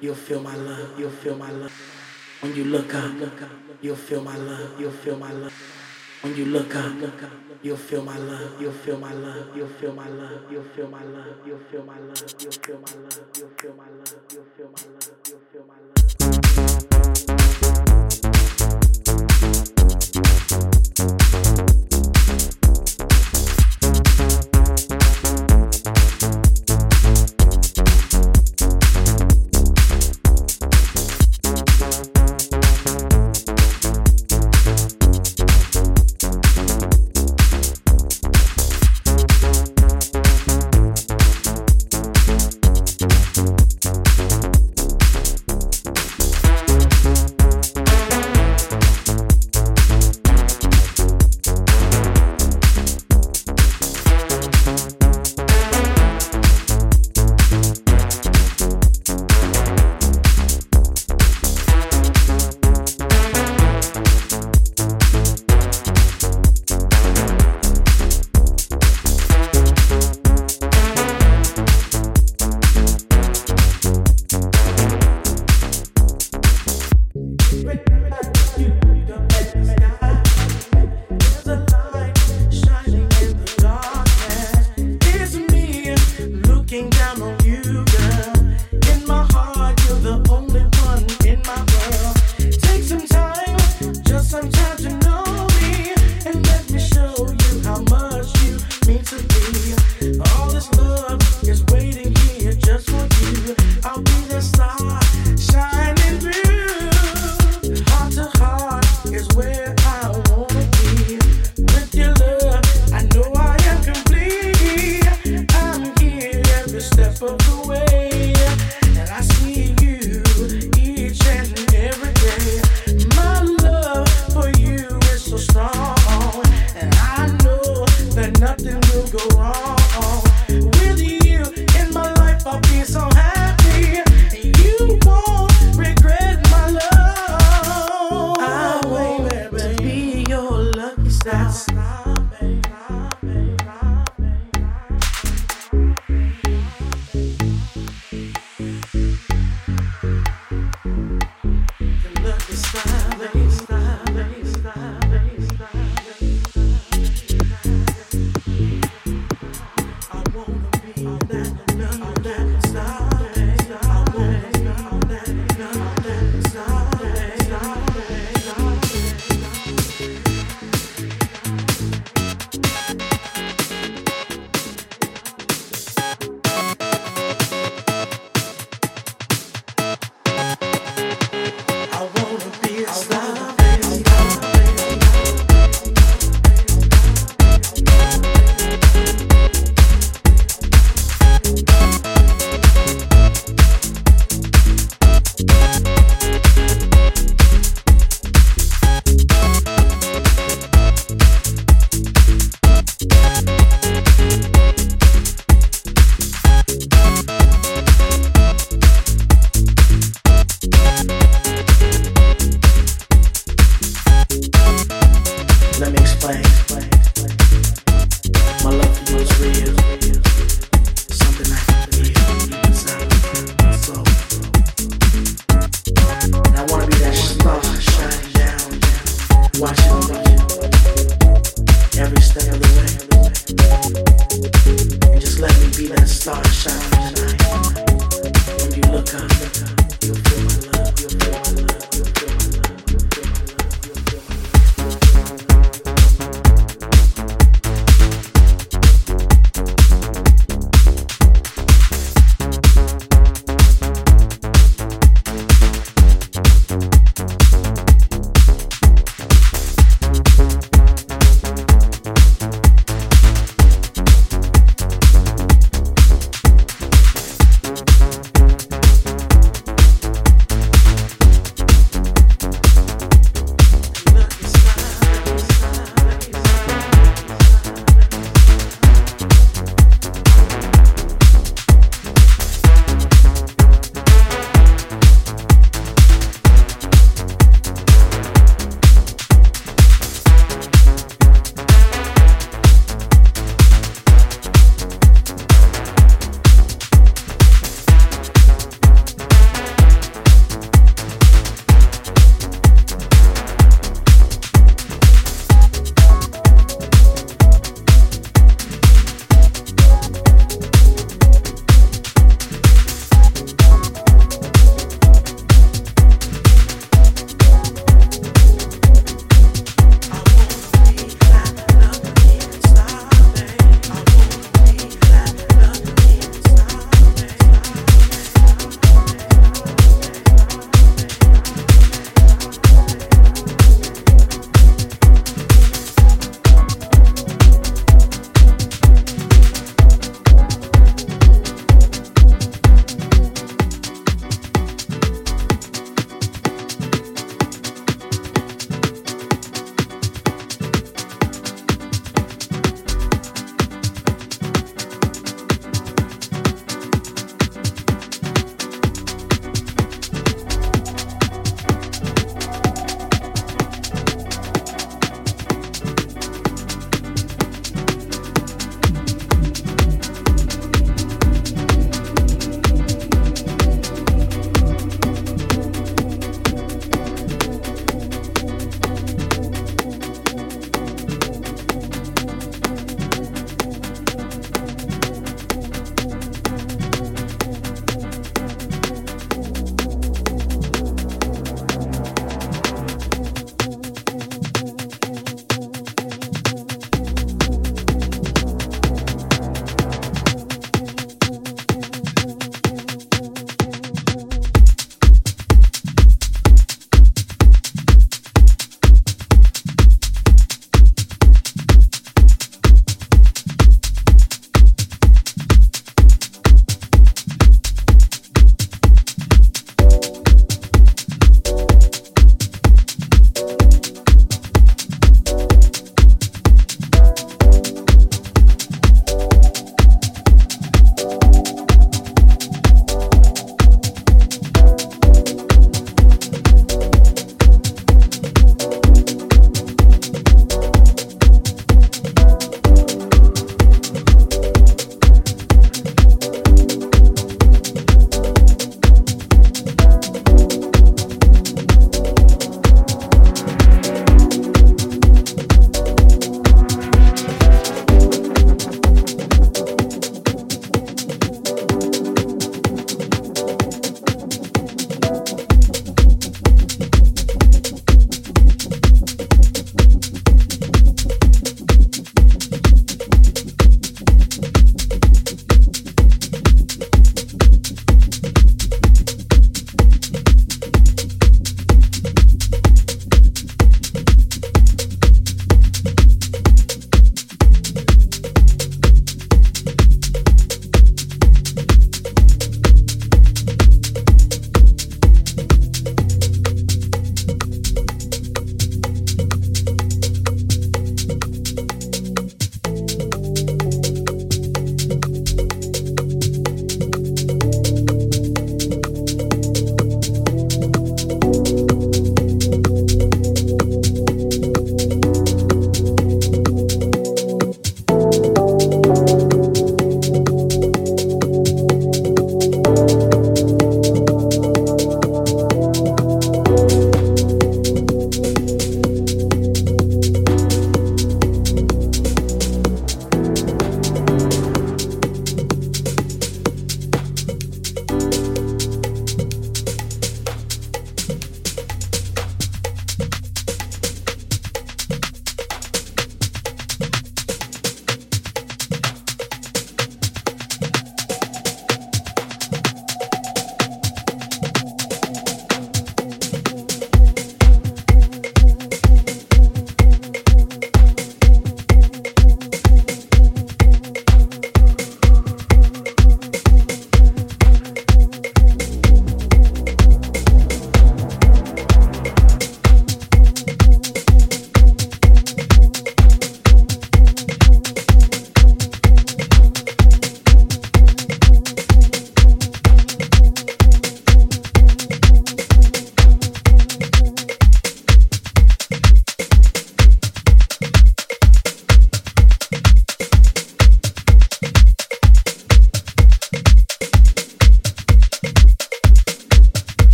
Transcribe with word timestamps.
you'll 0.00 0.14
feel 0.14 0.40
my 0.40 0.54
love, 0.56 0.98
you'll 0.98 1.10
feel 1.10 1.36
my 1.36 1.50
love. 1.50 1.72
When 2.40 2.54
you 2.56 2.64
look 2.64 2.94
up, 2.94 3.12
you'll 3.80 3.96
feel 3.96 4.22
my 4.22 4.36
love, 4.36 4.80
you'll 4.80 4.90
feel 4.90 5.16
my 5.16 5.32
love. 5.32 5.52
When 6.22 6.36
you 6.36 6.46
look 6.46 6.74
up, 6.74 6.92
you'll 7.62 7.76
feel 7.76 8.02
my 8.02 8.18
love, 8.18 8.60
you'll 8.60 8.72
feel 8.72 8.98
my 8.98 9.12
love, 9.12 9.56
you'll 9.56 9.68
feel 9.68 9.92
my 9.92 10.08
love, 10.08 10.42
you'll 10.50 10.64
feel 10.64 10.88
my 10.88 11.02
love, 11.04 11.36
you'll 11.46 11.58
feel 11.70 11.84
my 11.84 11.98
love, 11.98 12.24
you'll 12.36 12.50
feel 12.60 12.80
my 12.80 12.92
love, 12.92 13.26
you'll 13.36 13.50
feel 13.58 13.74
my 13.74 13.86
love, 13.88 14.14
you'll 14.32 14.44
feel 14.56 14.70
my 14.74 14.82
love, 14.82 15.18
you'll 15.28 15.40
feel 15.52 15.64
my 15.68 15.78
love. 21.28 21.37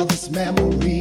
all 0.00 0.06
these 0.06 0.30
memories. 0.30 0.99